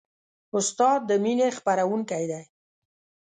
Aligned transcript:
استاد 0.57 0.99
د 1.09 1.11
مینې 1.23 1.47
خپروونکی 1.57 2.23
دی. 2.31 2.43